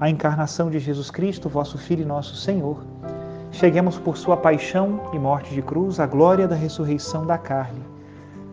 a 0.00 0.08
encarnação 0.08 0.70
de 0.70 0.78
Jesus 0.78 1.10
Cristo, 1.10 1.48
vosso 1.48 1.76
Filho 1.76 2.02
e 2.02 2.06
nosso 2.06 2.36
Senhor, 2.36 2.84
cheguemos 3.50 3.98
por 3.98 4.16
sua 4.16 4.36
paixão 4.36 5.10
e 5.12 5.18
morte 5.18 5.52
de 5.52 5.60
cruz 5.60 5.98
à 5.98 6.06
glória 6.06 6.46
da 6.46 6.54
ressurreição 6.54 7.26
da 7.26 7.36
carne. 7.36 7.82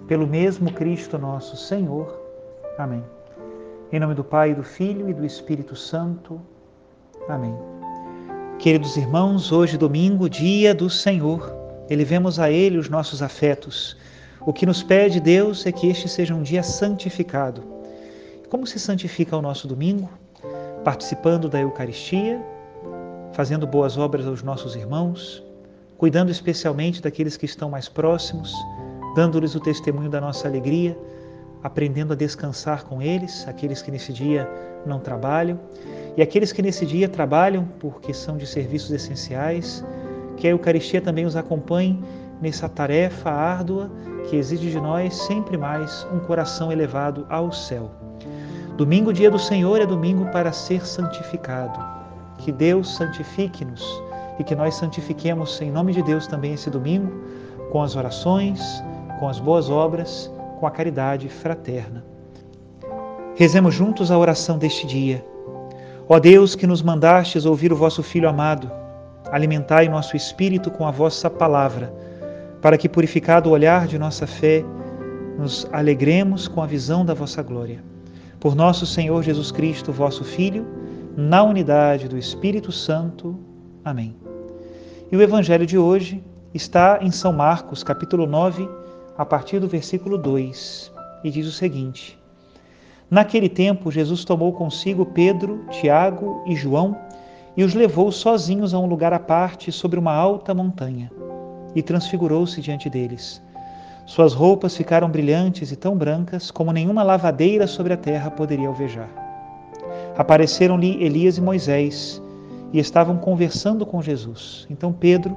Pelo 0.07 0.25
mesmo 0.25 0.71
Cristo 0.71 1.17
nosso 1.17 1.55
Senhor. 1.55 2.19
Amém. 2.77 3.03
Em 3.91 3.99
nome 3.99 4.15
do 4.15 4.23
Pai, 4.23 4.55
do 4.55 4.63
Filho 4.63 5.09
e 5.09 5.13
do 5.13 5.25
Espírito 5.25 5.75
Santo. 5.75 6.41
Amém. 7.29 7.55
Queridos 8.57 8.97
irmãos, 8.97 9.51
hoje 9.51 9.77
domingo, 9.77 10.29
dia 10.29 10.73
do 10.73 10.89
Senhor, 10.89 11.55
elevemos 11.89 12.39
a 12.39 12.49
Ele 12.49 12.77
os 12.77 12.89
nossos 12.89 13.21
afetos. 13.21 13.95
O 14.41 14.51
que 14.51 14.65
nos 14.65 14.81
pede 14.81 15.19
Deus 15.19 15.65
é 15.65 15.71
que 15.71 15.87
este 15.87 16.07
seja 16.09 16.33
um 16.33 16.41
dia 16.41 16.63
santificado. 16.63 17.63
Como 18.49 18.65
se 18.65 18.79
santifica 18.79 19.37
o 19.37 19.41
nosso 19.41 19.67
domingo? 19.67 20.09
Participando 20.85 21.49
da 21.49 21.59
Eucaristia, 21.59 22.39
fazendo 23.33 23.65
boas 23.65 23.97
obras 23.97 24.27
aos 24.27 24.43
nossos 24.43 24.75
irmãos, 24.75 25.43
cuidando 25.97 26.29
especialmente 26.29 27.01
daqueles 27.01 27.35
que 27.35 27.45
estão 27.45 27.71
mais 27.71 27.89
próximos, 27.89 28.53
dando-lhes 29.15 29.55
o 29.55 29.59
testemunho 29.59 30.11
da 30.11 30.21
nossa 30.21 30.47
alegria, 30.47 30.95
aprendendo 31.63 32.13
a 32.13 32.15
descansar 32.15 32.85
com 32.85 33.01
eles, 33.01 33.47
aqueles 33.47 33.81
que 33.81 33.89
nesse 33.89 34.13
dia 34.13 34.47
não 34.85 34.99
trabalham, 34.99 35.59
e 36.15 36.21
aqueles 36.21 36.51
que 36.51 36.61
nesse 36.61 36.85
dia 36.85 37.09
trabalham 37.09 37.67
porque 37.79 38.13
são 38.13 38.37
de 38.37 38.45
serviços 38.45 38.91
essenciais, 38.91 39.83
que 40.37 40.45
a 40.45 40.51
Eucaristia 40.51 41.01
também 41.01 41.25
os 41.25 41.35
acompanhe 41.35 41.99
nessa 42.39 42.69
tarefa 42.69 43.31
árdua 43.31 43.89
que 44.29 44.35
exige 44.35 44.69
de 44.69 44.79
nós 44.79 45.15
sempre 45.15 45.57
mais 45.57 46.05
um 46.13 46.19
coração 46.19 46.71
elevado 46.71 47.25
ao 47.27 47.51
céu. 47.51 47.89
Domingo, 48.77 49.13
dia 49.13 49.31
do 49.31 49.39
Senhor, 49.39 49.79
é 49.79 49.85
domingo 49.85 50.25
para 50.33 50.51
ser 50.51 50.85
santificado. 50.85 51.79
Que 52.37 52.51
Deus 52.51 52.93
santifique-nos 52.97 53.81
e 54.37 54.43
que 54.43 54.53
nós 54.53 54.75
santifiquemos 54.75 55.61
em 55.61 55.71
nome 55.71 55.93
de 55.93 56.03
Deus 56.03 56.27
também 56.27 56.53
esse 56.53 56.69
domingo 56.69 57.09
com 57.71 57.81
as 57.81 57.95
orações, 57.95 58.59
com 59.17 59.29
as 59.29 59.39
boas 59.39 59.69
obras, 59.69 60.29
com 60.59 60.67
a 60.67 60.71
caridade 60.71 61.29
fraterna. 61.29 62.03
Rezemos 63.35 63.73
juntos 63.73 64.11
a 64.11 64.17
oração 64.17 64.57
deste 64.57 64.85
dia. 64.85 65.25
Ó 66.09 66.19
Deus, 66.19 66.53
que 66.53 66.67
nos 66.67 66.81
mandastes 66.81 67.45
ouvir 67.45 67.71
o 67.71 67.77
vosso 67.77 68.03
Filho 68.03 68.27
amado, 68.27 68.69
alimentai 69.31 69.87
nosso 69.87 70.17
espírito 70.17 70.69
com 70.69 70.85
a 70.85 70.91
vossa 70.91 71.29
palavra, 71.29 71.93
para 72.61 72.77
que, 72.77 72.89
purificado 72.89 73.49
o 73.49 73.53
olhar 73.53 73.87
de 73.87 73.97
nossa 73.97 74.27
fé, 74.27 74.65
nos 75.39 75.65
alegremos 75.71 76.49
com 76.49 76.61
a 76.61 76.65
visão 76.65 77.05
da 77.05 77.13
vossa 77.13 77.41
glória 77.41 77.94
por 78.39 78.55
nosso 78.55 78.85
Senhor 78.85 79.23
Jesus 79.23 79.51
Cristo, 79.51 79.91
vosso 79.91 80.23
Filho, 80.23 80.65
na 81.15 81.43
unidade 81.43 82.07
do 82.07 82.17
Espírito 82.17 82.71
Santo. 82.71 83.39
Amém. 83.83 84.15
E 85.11 85.15
o 85.15 85.21
evangelho 85.21 85.65
de 85.65 85.77
hoje 85.77 86.23
está 86.53 86.99
em 87.01 87.11
São 87.11 87.31
Marcos, 87.31 87.83
capítulo 87.83 88.25
9, 88.25 88.67
a 89.17 89.25
partir 89.25 89.59
do 89.59 89.67
versículo 89.67 90.17
2, 90.17 90.91
e 91.23 91.31
diz 91.31 91.47
o 91.47 91.51
seguinte: 91.51 92.17
Naquele 93.09 93.49
tempo, 93.49 93.91
Jesus 93.91 94.25
tomou 94.25 94.53
consigo 94.53 95.05
Pedro, 95.05 95.65
Tiago 95.69 96.43
e 96.47 96.55
João 96.55 96.97
e 97.57 97.63
os 97.63 97.73
levou 97.73 98.11
sozinhos 98.11 98.73
a 98.73 98.79
um 98.79 98.85
lugar 98.85 99.13
à 99.13 99.19
parte 99.19 99.71
sobre 99.71 99.97
uma 99.97 100.13
alta 100.13 100.53
montanha, 100.53 101.09
e 101.73 101.81
transfigurou-se 101.81 102.59
diante 102.61 102.89
deles. 102.89 103.41
Suas 104.05 104.35
roupas 104.35 104.77
ficaram 104.77 105.09
brilhantes 105.09 105.71
e 105.71 105.75
tão 105.75 105.97
brancas 105.97 106.51
como 106.51 106.71
nenhuma 106.71 107.01
lavadeira 107.01 107.65
sobre 107.65 107.91
a 107.91 107.97
terra 107.97 108.29
poderia 108.29 108.67
alvejar. 108.67 109.09
Apareceram-lhe 110.15 111.03
Elias 111.03 111.39
e 111.39 111.41
Moisés 111.41 112.21
e 112.71 112.77
estavam 112.77 113.17
conversando 113.17 113.83
com 113.83 114.03
Jesus. 114.03 114.67
Então 114.69 114.93
Pedro 114.93 115.35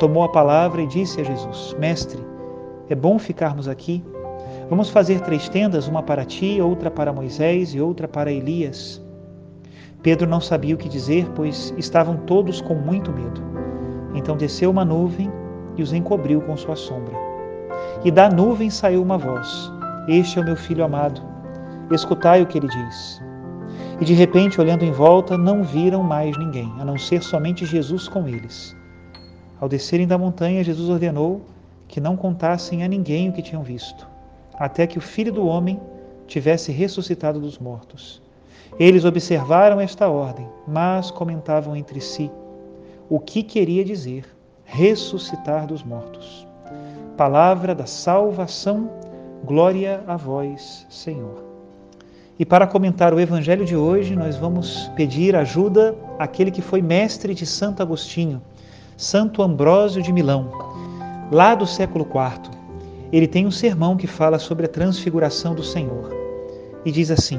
tomou 0.00 0.24
a 0.24 0.28
palavra 0.28 0.82
e 0.82 0.88
disse 0.88 1.20
a 1.20 1.24
Jesus: 1.24 1.76
Mestre, 1.78 2.18
é 2.88 2.96
bom 2.96 3.16
ficarmos 3.16 3.68
aqui. 3.68 4.02
Vamos 4.68 4.90
fazer 4.90 5.20
três 5.20 5.48
tendas, 5.48 5.86
uma 5.86 6.02
para 6.02 6.24
ti, 6.24 6.60
outra 6.60 6.90
para 6.90 7.12
Moisés 7.12 7.74
e 7.74 7.80
outra 7.80 8.08
para 8.08 8.32
Elias. 8.32 9.00
Pedro 10.02 10.28
não 10.28 10.40
sabia 10.40 10.74
o 10.74 10.78
que 10.78 10.88
dizer, 10.88 11.28
pois 11.36 11.72
estavam 11.78 12.16
todos 12.16 12.60
com 12.60 12.74
muito 12.74 13.12
medo. 13.12 13.40
Então 14.16 14.36
desceu 14.36 14.68
uma 14.68 14.84
nuvem 14.84 15.30
e 15.76 15.82
os 15.82 15.92
encobriu 15.92 16.40
com 16.40 16.56
sua 16.56 16.74
sombra. 16.74 17.29
E 18.02 18.10
da 18.10 18.30
nuvem 18.30 18.70
saiu 18.70 19.02
uma 19.02 19.18
voz: 19.18 19.70
Este 20.08 20.38
é 20.38 20.42
o 20.42 20.44
meu 20.44 20.56
filho 20.56 20.82
amado. 20.82 21.20
Escutai 21.90 22.40
o 22.40 22.46
que 22.46 22.56
ele 22.56 22.68
diz. 22.68 23.20
E 24.00 24.04
de 24.06 24.14
repente, 24.14 24.58
olhando 24.58 24.86
em 24.86 24.90
volta, 24.90 25.36
não 25.36 25.62
viram 25.62 26.02
mais 26.02 26.34
ninguém, 26.38 26.72
a 26.78 26.84
não 26.84 26.96
ser 26.96 27.22
somente 27.22 27.66
Jesus 27.66 28.08
com 28.08 28.26
eles. 28.26 28.74
Ao 29.60 29.68
descerem 29.68 30.06
da 30.06 30.16
montanha, 30.16 30.64
Jesus 30.64 30.88
ordenou 30.88 31.42
que 31.86 32.00
não 32.00 32.16
contassem 32.16 32.82
a 32.82 32.88
ninguém 32.88 33.28
o 33.28 33.32
que 33.34 33.42
tinham 33.42 33.62
visto, 33.62 34.08
até 34.54 34.86
que 34.86 34.96
o 34.96 35.02
filho 35.02 35.32
do 35.32 35.46
homem 35.46 35.78
tivesse 36.26 36.72
ressuscitado 36.72 37.38
dos 37.38 37.58
mortos. 37.58 38.22
Eles 38.78 39.04
observaram 39.04 39.78
esta 39.78 40.08
ordem, 40.08 40.48
mas 40.66 41.10
comentavam 41.10 41.76
entre 41.76 42.00
si 42.00 42.30
o 43.10 43.20
que 43.20 43.42
queria 43.42 43.84
dizer 43.84 44.24
ressuscitar 44.64 45.66
dos 45.66 45.82
mortos 45.82 46.48
palavra 47.20 47.74
da 47.74 47.84
salvação. 47.84 48.90
Glória 49.44 50.02
a 50.06 50.16
vós, 50.16 50.86
Senhor. 50.88 51.44
E 52.38 52.46
para 52.46 52.66
comentar 52.66 53.12
o 53.12 53.20
evangelho 53.20 53.66
de 53.66 53.76
hoje, 53.76 54.16
nós 54.16 54.36
vamos 54.36 54.90
pedir 54.96 55.36
ajuda 55.36 55.94
àquele 56.18 56.50
que 56.50 56.62
foi 56.62 56.80
mestre 56.80 57.34
de 57.34 57.44
Santo 57.44 57.82
Agostinho, 57.82 58.40
Santo 58.96 59.42
Ambrósio 59.42 60.00
de 60.00 60.10
Milão, 60.14 60.50
lá 61.30 61.54
do 61.54 61.66
século 61.66 62.06
IV. 62.06 62.58
Ele 63.12 63.26
tem 63.26 63.46
um 63.46 63.50
sermão 63.50 63.98
que 63.98 64.06
fala 64.06 64.38
sobre 64.38 64.64
a 64.64 64.70
transfiguração 64.70 65.54
do 65.54 65.62
Senhor 65.62 66.16
e 66.86 66.90
diz 66.90 67.10
assim: 67.10 67.38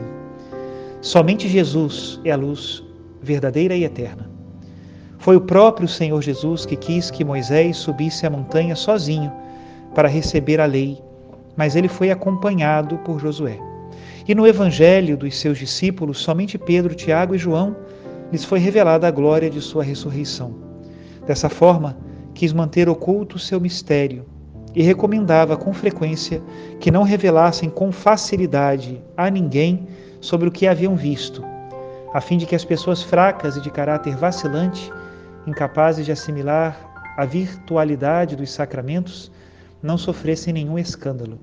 Somente 1.02 1.48
Jesus 1.48 2.22
é 2.24 2.30
a 2.30 2.38
luz 2.38 2.84
verdadeira 3.20 3.76
e 3.76 3.84
eterna. 3.84 4.30
Foi 5.18 5.36
o 5.36 5.42
próprio 5.42 5.88
Senhor 5.88 6.22
Jesus 6.22 6.68
que 6.68 6.76
quis 6.76 7.10
que 7.10 7.26
Moisés 7.26 7.78
subisse 7.78 8.28
a 8.28 8.30
montanha 8.30 8.76
sozinho 8.76 9.32
para 9.94 10.08
receber 10.08 10.60
a 10.60 10.66
lei, 10.66 11.02
mas 11.56 11.76
ele 11.76 11.88
foi 11.88 12.12
acompanhado 12.12 12.98
por 13.00 13.20
Josué. 13.20 13.60
E 14.28 14.36
no 14.36 14.48
evangelho 14.48 15.18
dos 15.18 15.38
seus 15.40 15.58
discípulos, 15.58 16.20
somente 16.20 16.58
Pedro, 16.58 16.96
Tiago 16.96 17.36
e 17.36 17.38
João 17.38 17.76
lhes 18.32 18.46
foi 18.46 18.60
revelada 18.60 19.08
a 19.08 19.12
glória 19.12 19.50
de 19.50 19.60
sua 19.60 19.84
ressurreição. 19.84 20.56
Dessa 21.26 21.50
forma, 21.50 21.98
quis 22.34 22.54
manter 22.54 22.88
oculto 22.88 23.38
seu 23.38 23.60
mistério 23.60 24.26
e 24.74 24.82
recomendava 24.82 25.58
com 25.58 25.74
frequência 25.74 26.42
que 26.80 26.92
não 26.92 27.04
revelassem 27.04 27.70
com 27.70 27.92
facilidade 27.92 29.02
a 29.18 29.30
ninguém 29.30 29.88
sobre 30.22 30.48
o 30.48 30.52
que 30.52 30.68
haviam 30.68 30.96
visto, 30.96 31.44
a 32.14 32.22
fim 32.22 32.38
de 32.38 32.46
que 32.46 32.56
as 32.56 32.64
pessoas 32.64 33.04
fracas 33.04 33.58
e 33.58 33.62
de 33.62 33.70
caráter 33.70 34.16
vacilante, 34.16 34.92
incapazes 35.46 36.06
de 36.06 36.12
assimilar 36.12 36.78
a 37.18 37.26
virtualidade 37.26 38.36
dos 38.36 38.52
sacramentos, 38.52 39.32
não 39.82 39.98
sofressem 39.98 40.54
nenhum 40.54 40.78
escândalo. 40.78 41.40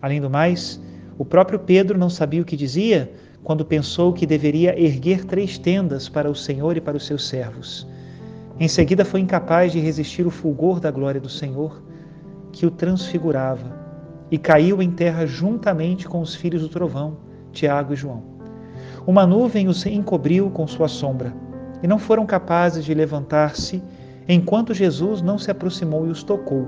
Além 0.00 0.20
do 0.20 0.28
mais, 0.28 0.80
o 1.16 1.24
próprio 1.24 1.58
Pedro 1.58 1.98
não 1.98 2.10
sabia 2.10 2.42
o 2.42 2.44
que 2.44 2.56
dizia 2.56 3.12
quando 3.42 3.64
pensou 3.64 4.12
que 4.12 4.26
deveria 4.26 4.78
erguer 4.78 5.24
três 5.24 5.58
tendas 5.58 6.08
para 6.08 6.30
o 6.30 6.34
Senhor 6.34 6.76
e 6.76 6.80
para 6.80 6.96
os 6.96 7.06
seus 7.06 7.28
servos. 7.28 7.86
Em 8.58 8.68
seguida, 8.68 9.04
foi 9.04 9.20
incapaz 9.20 9.72
de 9.72 9.80
resistir 9.80 10.26
o 10.26 10.30
fulgor 10.30 10.80
da 10.80 10.90
glória 10.90 11.20
do 11.20 11.28
Senhor, 11.28 11.82
que 12.52 12.64
o 12.64 12.70
transfigurava, 12.70 13.76
e 14.30 14.38
caiu 14.38 14.80
em 14.80 14.90
terra 14.90 15.26
juntamente 15.26 16.08
com 16.08 16.20
os 16.20 16.34
filhos 16.34 16.62
do 16.62 16.68
trovão, 16.68 17.18
Tiago 17.52 17.92
e 17.92 17.96
João. 17.96 18.22
Uma 19.06 19.26
nuvem 19.26 19.68
os 19.68 19.84
encobriu 19.84 20.50
com 20.50 20.66
sua 20.66 20.88
sombra, 20.88 21.34
e 21.82 21.86
não 21.86 21.98
foram 21.98 22.24
capazes 22.24 22.84
de 22.84 22.94
levantar-se 22.94 23.82
enquanto 24.26 24.72
Jesus 24.72 25.20
não 25.20 25.36
se 25.36 25.50
aproximou 25.50 26.06
e 26.06 26.10
os 26.10 26.22
tocou, 26.22 26.66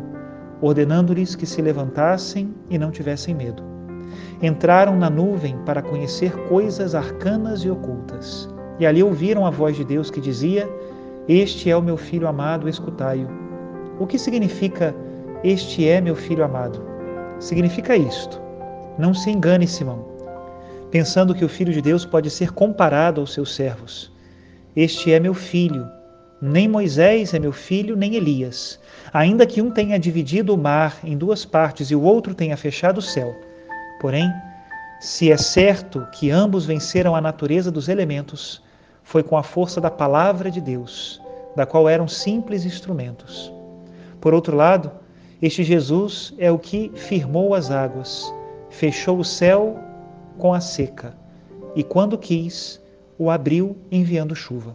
ordenando-lhes 0.60 1.34
que 1.34 1.46
se 1.46 1.60
levantassem 1.62 2.54
e 2.70 2.78
não 2.78 2.90
tivessem 2.90 3.34
medo. 3.34 3.62
Entraram 4.42 4.96
na 4.96 5.10
nuvem 5.10 5.56
para 5.64 5.82
conhecer 5.82 6.32
coisas 6.48 6.94
arcanas 6.94 7.60
e 7.60 7.70
ocultas, 7.70 8.48
e 8.78 8.86
ali 8.86 9.02
ouviram 9.02 9.46
a 9.46 9.50
voz 9.50 9.76
de 9.76 9.84
Deus 9.84 10.10
que 10.10 10.20
dizia: 10.20 10.68
Este 11.28 11.70
é 11.70 11.76
o 11.76 11.82
meu 11.82 11.96
filho 11.96 12.28
amado, 12.28 12.68
escutai-o. 12.68 13.28
O 13.98 14.06
que 14.06 14.18
significa 14.18 14.94
este 15.44 15.88
é 15.88 16.00
meu 16.00 16.16
filho 16.16 16.44
amado. 16.44 16.82
Significa 17.38 17.94
isto. 17.94 18.40
Não 18.98 19.12
se 19.12 19.30
engane, 19.30 19.66
Simão, 19.66 20.04
pensando 20.90 21.34
que 21.34 21.44
o 21.44 21.48
filho 21.48 21.72
de 21.72 21.82
Deus 21.82 22.04
pode 22.04 22.30
ser 22.30 22.52
comparado 22.52 23.20
aos 23.20 23.32
seus 23.32 23.54
servos. 23.54 24.10
Este 24.74 25.12
é 25.12 25.20
meu 25.20 25.34
filho. 25.34 25.86
Nem 26.40 26.68
Moisés 26.68 27.32
é 27.32 27.38
meu 27.38 27.52
filho, 27.52 27.96
nem 27.96 28.14
Elias. 28.14 28.78
Ainda 29.12 29.46
que 29.46 29.62
um 29.62 29.70
tenha 29.70 29.98
dividido 29.98 30.54
o 30.54 30.58
mar 30.58 30.98
em 31.02 31.16
duas 31.16 31.44
partes 31.44 31.90
e 31.90 31.94
o 31.94 32.02
outro 32.02 32.34
tenha 32.34 32.56
fechado 32.56 32.98
o 32.98 33.02
céu. 33.02 33.34
Porém, 34.00 34.30
se 35.00 35.30
é 35.32 35.36
certo 35.36 36.06
que 36.12 36.30
ambos 36.30 36.66
venceram 36.66 37.16
a 37.16 37.20
natureza 37.20 37.70
dos 37.70 37.88
elementos, 37.88 38.62
foi 39.02 39.22
com 39.22 39.36
a 39.36 39.42
força 39.42 39.80
da 39.80 39.90
palavra 39.90 40.50
de 40.50 40.60
Deus, 40.60 41.22
da 41.54 41.64
qual 41.64 41.88
eram 41.88 42.06
simples 42.06 42.64
instrumentos. 42.64 43.52
Por 44.20 44.34
outro 44.34 44.56
lado, 44.56 44.90
este 45.40 45.62
Jesus 45.62 46.34
é 46.38 46.50
o 46.50 46.58
que 46.58 46.90
firmou 46.94 47.54
as 47.54 47.70
águas, 47.70 48.30
fechou 48.68 49.18
o 49.18 49.24
céu 49.24 49.78
com 50.36 50.52
a 50.52 50.60
seca 50.60 51.14
e, 51.74 51.82
quando 51.82 52.18
quis, 52.18 52.80
o 53.18 53.30
abriu 53.30 53.76
enviando 53.90 54.34
chuva. 54.34 54.74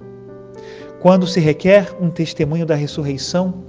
Quando 1.01 1.25
se 1.25 1.39
requer 1.39 1.98
um 2.00 2.12
testemunho 2.12 2.63
da 2.63 2.75
ressurreição, 2.75 3.63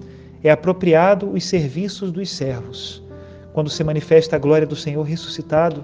é 0.44 0.50
apropriado 0.50 1.31
os 1.31 1.46
serviços 1.46 2.12
dos 2.12 2.29
servos. 2.29 3.02
Quando 3.55 3.70
se 3.70 3.82
manifesta 3.82 4.37
a 4.37 4.38
glória 4.38 4.67
do 4.67 4.76
Senhor 4.76 5.02
ressuscitado, 5.02 5.82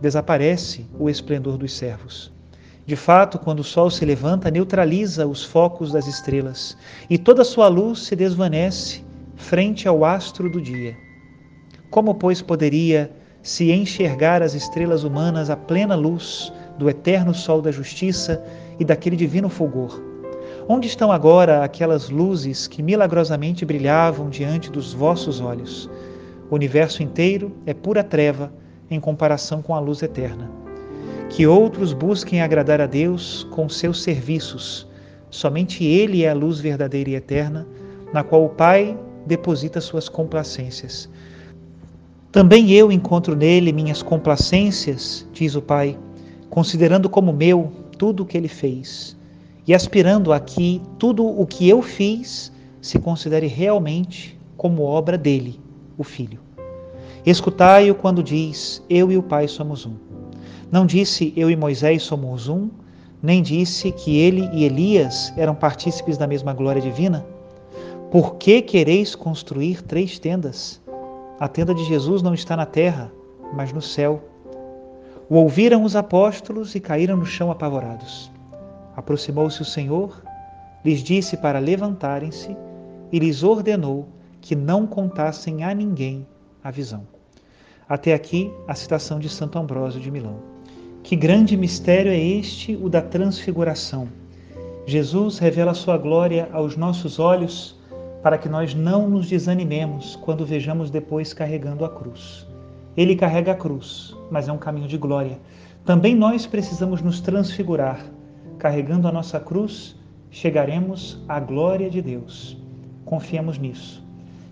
desaparece 0.00 0.86
o 0.98 1.10
esplendor 1.10 1.58
dos 1.58 1.74
servos. 1.74 2.32
De 2.86 2.96
fato, 2.96 3.38
quando 3.38 3.60
o 3.60 3.64
sol 3.64 3.90
se 3.90 4.06
levanta, 4.06 4.50
neutraliza 4.50 5.26
os 5.26 5.44
focos 5.44 5.92
das 5.92 6.06
estrelas, 6.06 6.78
e 7.10 7.18
toda 7.18 7.44
sua 7.44 7.68
luz 7.68 7.98
se 8.04 8.16
desvanece 8.16 9.04
frente 9.34 9.86
ao 9.86 10.02
astro 10.02 10.48
do 10.48 10.62
dia. 10.62 10.96
Como, 11.90 12.14
pois, 12.14 12.40
poderia 12.40 13.12
se 13.42 13.70
enxergar 13.70 14.42
as 14.42 14.54
estrelas 14.54 15.04
humanas 15.04 15.50
à 15.50 15.56
plena 15.56 15.94
luz 15.94 16.50
do 16.78 16.88
eterno 16.88 17.34
sol 17.34 17.60
da 17.60 17.70
justiça 17.70 18.42
e 18.80 18.84
daquele 18.84 19.14
divino 19.14 19.50
fulgor? 19.50 20.15
Onde 20.68 20.88
estão 20.88 21.12
agora 21.12 21.62
aquelas 21.62 22.10
luzes 22.10 22.66
que 22.66 22.82
milagrosamente 22.82 23.64
brilhavam 23.64 24.28
diante 24.28 24.68
dos 24.68 24.92
vossos 24.92 25.40
olhos? 25.40 25.88
O 26.50 26.56
universo 26.56 27.04
inteiro 27.04 27.52
é 27.64 27.72
pura 27.72 28.02
treva 28.02 28.52
em 28.90 28.98
comparação 28.98 29.62
com 29.62 29.76
a 29.76 29.78
luz 29.78 30.02
eterna. 30.02 30.50
Que 31.28 31.46
outros 31.46 31.92
busquem 31.92 32.42
agradar 32.42 32.80
a 32.80 32.86
Deus 32.86 33.46
com 33.52 33.68
seus 33.68 34.02
serviços. 34.02 34.88
Somente 35.30 35.84
Ele 35.84 36.24
é 36.24 36.30
a 36.30 36.34
luz 36.34 36.58
verdadeira 36.58 37.10
e 37.10 37.14
eterna, 37.14 37.64
na 38.12 38.24
qual 38.24 38.44
o 38.44 38.48
Pai 38.48 38.98
deposita 39.24 39.80
suas 39.80 40.08
complacências. 40.08 41.08
Também 42.32 42.72
eu 42.72 42.90
encontro 42.90 43.36
nele 43.36 43.72
minhas 43.72 44.02
complacências, 44.02 45.28
diz 45.32 45.54
o 45.54 45.62
Pai, 45.62 45.96
considerando 46.50 47.08
como 47.08 47.32
meu 47.32 47.70
tudo 47.96 48.24
o 48.24 48.26
que 48.26 48.36
ele 48.36 48.48
fez 48.48 49.15
e 49.66 49.74
aspirando 49.74 50.32
a 50.32 50.38
que 50.38 50.80
tudo 50.98 51.26
o 51.26 51.46
que 51.46 51.68
eu 51.68 51.82
fiz 51.82 52.52
se 52.80 52.98
considere 52.98 53.46
realmente 53.46 54.38
como 54.56 54.84
obra 54.84 55.18
dele, 55.18 55.60
o 55.98 56.04
Filho. 56.04 56.40
Escutai-o 57.24 57.94
quando 57.94 58.22
diz: 58.22 58.82
Eu 58.88 59.10
e 59.10 59.18
o 59.18 59.22
Pai 59.22 59.48
somos 59.48 59.84
um. 59.84 59.94
Não 60.70 60.86
disse 60.86 61.32
eu 61.36 61.50
e 61.50 61.56
Moisés 61.56 62.02
somos 62.02 62.48
um, 62.48 62.70
nem 63.22 63.42
disse 63.42 63.90
que 63.90 64.18
ele 64.18 64.48
e 64.52 64.64
Elias 64.64 65.32
eram 65.36 65.54
partícipes 65.54 66.16
da 66.16 66.26
mesma 66.26 66.52
glória 66.52 66.80
divina? 66.80 67.26
Por 68.10 68.36
que 68.36 68.62
quereis 68.62 69.14
construir 69.14 69.82
três 69.82 70.18
tendas? 70.18 70.80
A 71.40 71.48
tenda 71.48 71.74
de 71.74 71.84
Jesus 71.84 72.22
não 72.22 72.34
está 72.34 72.56
na 72.56 72.66
terra, 72.66 73.12
mas 73.52 73.72
no 73.72 73.82
céu. 73.82 74.22
O 75.28 75.36
ouviram 75.36 75.82
os 75.82 75.96
apóstolos 75.96 76.74
e 76.74 76.80
caíram 76.80 77.16
no 77.16 77.26
chão 77.26 77.50
apavorados. 77.50 78.30
Aproximou-se 78.96 79.60
o 79.60 79.64
Senhor, 79.64 80.22
lhes 80.82 81.02
disse 81.02 81.36
para 81.36 81.58
levantarem-se 81.58 82.56
e 83.12 83.18
lhes 83.18 83.42
ordenou 83.42 84.08
que 84.40 84.56
não 84.56 84.86
contassem 84.86 85.62
a 85.62 85.74
ninguém 85.74 86.26
a 86.64 86.70
visão. 86.70 87.06
Até 87.88 88.14
aqui 88.14 88.50
a 88.66 88.74
citação 88.74 89.20
de 89.20 89.28
Santo 89.28 89.58
Ambrósio 89.58 90.00
de 90.00 90.10
Milão. 90.10 90.38
Que 91.02 91.14
grande 91.14 91.56
mistério 91.56 92.10
é 92.10 92.18
este, 92.18 92.74
o 92.74 92.88
da 92.88 93.02
transfiguração. 93.02 94.08
Jesus 94.86 95.38
revela 95.38 95.74
sua 95.74 95.98
glória 95.98 96.48
aos 96.52 96.76
nossos 96.76 97.18
olhos 97.18 97.76
para 98.22 98.38
que 98.38 98.48
nós 98.48 98.74
não 98.74 99.08
nos 99.08 99.28
desanimemos 99.28 100.16
quando 100.16 100.46
vejamos 100.46 100.90
depois 100.90 101.32
carregando 101.32 101.84
a 101.84 101.88
cruz. 101.88 102.46
Ele 102.96 103.14
carrega 103.14 103.52
a 103.52 103.54
cruz, 103.54 104.16
mas 104.30 104.48
é 104.48 104.52
um 104.52 104.58
caminho 104.58 104.88
de 104.88 104.96
glória. 104.96 105.38
Também 105.84 106.14
nós 106.14 106.46
precisamos 106.46 107.02
nos 107.02 107.20
transfigurar. 107.20 108.04
Carregando 108.58 109.06
a 109.06 109.12
nossa 109.12 109.38
cruz, 109.38 109.96
chegaremos 110.30 111.18
à 111.28 111.38
glória 111.38 111.90
de 111.90 112.00
Deus. 112.00 112.56
Confiemos 113.04 113.58
nisso. 113.58 114.04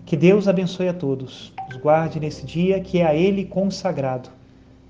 Que 0.05 0.15
Deus 0.15 0.47
abençoe 0.47 0.87
a 0.87 0.93
todos, 0.93 1.51
os 1.69 1.77
guarde 1.77 2.19
nesse 2.19 2.45
dia 2.45 2.79
que 2.79 2.99
é 2.99 3.05
a 3.05 3.15
Ele 3.15 3.45
consagrado. 3.45 4.29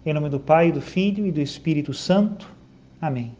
Em 0.05 0.13
nome 0.13 0.29
do 0.29 0.39
Pai, 0.39 0.71
do 0.71 0.81
Filho 0.81 1.25
e 1.25 1.31
do 1.31 1.41
Espírito 1.41 1.93
Santo. 1.93 2.47
Amém. 3.01 3.31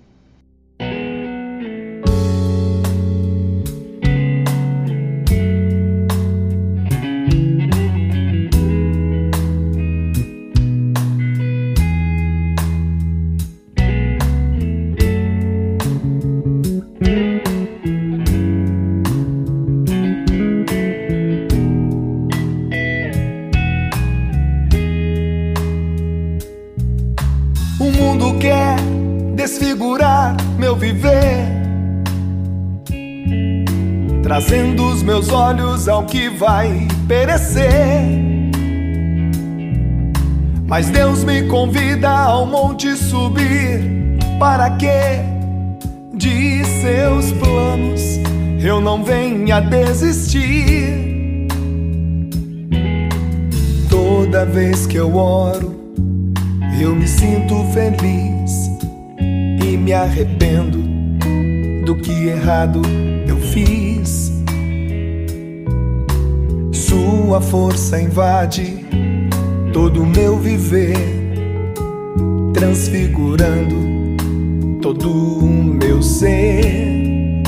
Desfigurar 29.45 30.35
meu 30.57 30.75
viver, 30.75 31.45
trazendo 34.23 34.87
os 34.87 35.03
meus 35.03 35.29
olhos 35.29 35.87
ao 35.87 36.03
que 36.03 36.29
vai 36.29 36.87
perecer. 37.07 37.69
Mas 40.67 40.89
Deus 40.89 41.23
me 41.23 41.43
convida 41.43 42.09
ao 42.09 42.47
monte 42.47 42.95
subir, 42.95 44.17
para 44.39 44.71
que 44.71 45.21
de 46.15 46.65
seus 46.81 47.31
planos 47.33 48.01
eu 48.59 48.81
não 48.81 49.03
venha 49.03 49.59
desistir. 49.59 51.05
Toda 53.91 54.43
vez 54.43 54.87
que 54.87 54.97
eu 54.97 55.15
oro, 55.15 55.75
eu 56.81 56.95
me 56.95 57.07
sinto 57.07 57.63
feliz 57.71 58.64
me 59.85 59.93
arrependo 59.93 60.79
do 61.85 61.95
que 61.95 62.27
errado 62.27 62.81
eu 63.27 63.37
fiz. 63.37 64.33
tua 67.25 67.41
força 67.41 68.01
invade 68.01 68.85
todo 69.73 70.01
o 70.01 70.05
meu 70.05 70.39
viver, 70.39 70.95
transfigurando 72.53 73.75
todo 74.81 75.11
o 75.11 75.45
meu 75.45 76.01
ser. 76.01 77.43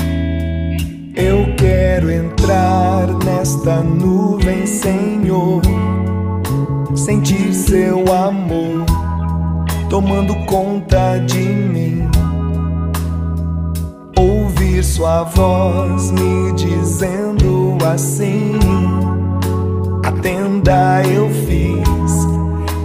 Eu 1.16 1.54
quero 1.56 2.10
entrar 2.10 3.08
nesta 3.24 3.82
nuvem, 3.82 4.66
Senhor, 4.66 5.62
sentir 6.94 7.52
seu 7.52 8.00
amor 8.14 8.84
tomando 9.88 10.34
conta 10.44 11.18
de 11.26 11.38
mim. 11.38 11.77
Sua 14.98 15.22
voz 15.22 16.10
me 16.10 16.52
dizendo 16.54 17.78
assim: 17.86 18.58
A 20.04 20.10
tenda 20.10 21.04
eu 21.04 21.30
fiz 21.30 22.26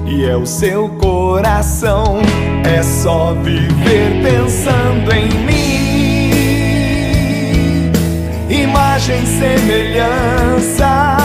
e 0.05 0.23
é 0.23 0.37
o 0.37 0.45
seu 0.45 0.89
coração. 0.89 2.19
É 2.63 2.83
só 2.83 3.33
viver 3.33 4.21
pensando 4.21 5.11
em 5.11 5.27
mim. 5.39 6.31
Imagem, 8.47 9.25
semelhança, 9.25 11.17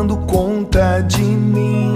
tomando 0.00 0.16
conta 0.26 1.00
de 1.02 1.22
mim. 1.22 1.92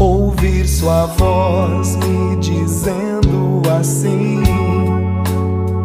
Ouvir 0.00 0.66
sua 0.66 1.06
voz 1.06 1.96
me 1.96 2.36
dizendo 2.36 3.62
assim: 3.70 4.42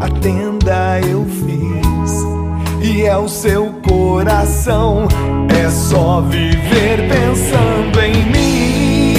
A 0.01 0.09
tenda 0.19 1.00
eu 1.07 1.24
fiz 1.25 2.25
e 2.81 3.03
é 3.03 3.15
o 3.15 3.27
seu 3.27 3.71
coração. 3.88 5.07
É 5.50 5.69
só 5.69 6.21
viver 6.21 7.07
pensando 7.07 8.00
em 8.01 8.25
mim. 8.31 9.17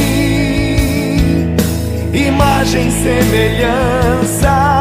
Imagem, 2.12 2.90
semelhança, 2.90 4.72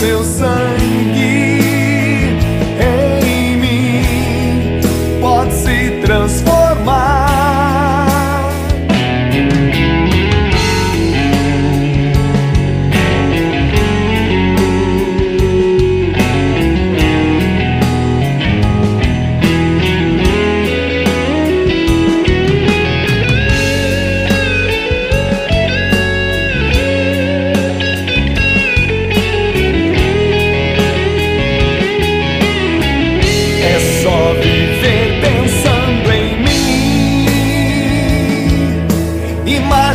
meu 0.00 0.24
sangue, 0.24 0.69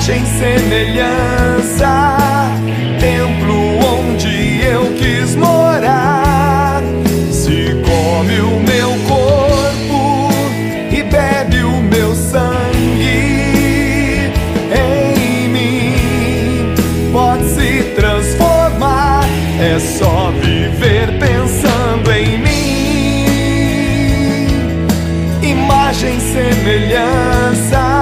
Imagem, 0.05 0.24
semelhança, 0.38 2.15
templo 3.00 3.79
onde 3.83 4.62
eu 4.62 4.93
quis 4.93 5.35
morar. 5.35 6.83
Se 7.31 7.75
come 7.83 8.39
o 8.39 8.59
meu 8.59 8.89
corpo 9.07 10.29
e 10.91 11.01
bebe 11.01 11.63
o 11.63 11.81
meu 11.81 12.13
sangue, 12.13 13.15
em 14.77 15.50
mim 15.50 16.75
pode 17.12 17.45
se 17.45 17.95
transformar. 17.95 19.24
É 19.59 19.79
só 19.79 20.31
viver 20.39 21.17
pensando 21.17 22.12
em 22.12 22.38
mim 22.38 22.65
imagem, 25.95 26.19
semelhança, 26.19 27.94